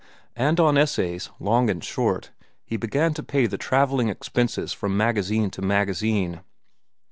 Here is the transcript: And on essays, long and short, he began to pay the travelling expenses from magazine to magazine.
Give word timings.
And 0.35 0.59
on 0.59 0.79
essays, 0.79 1.29
long 1.39 1.69
and 1.69 1.83
short, 1.83 2.31
he 2.65 2.75
began 2.75 3.13
to 3.13 3.21
pay 3.21 3.45
the 3.45 3.59
travelling 3.59 4.09
expenses 4.09 4.73
from 4.73 4.97
magazine 4.97 5.51
to 5.51 5.61
magazine. 5.61 6.41